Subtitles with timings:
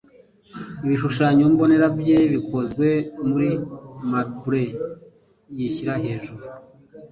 [0.85, 2.87] Ibishushanyo mbonera bye bikozwe
[3.29, 3.49] muri
[4.09, 4.63] marble
[5.55, 6.43] yishyira hejuru